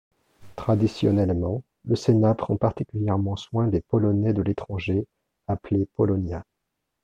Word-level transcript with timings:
Traditionnellement, 0.55 1.61
le 1.85 1.95
Sénat 1.95 2.33
prend 2.33 2.57
particulièrement 2.57 3.35
soin 3.35 3.67
des 3.67 3.81
Polonais 3.81 4.33
de 4.33 4.41
l'étranger, 4.41 5.05
appelés 5.45 5.87
Polonia. 5.95 6.43